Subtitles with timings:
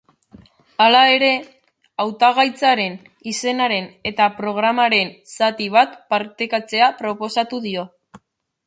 [0.85, 1.29] Hala ere,
[2.05, 2.97] hautagaitzaren
[3.33, 7.89] izenaren eta programaren zati bat partekatzea proposatu dio.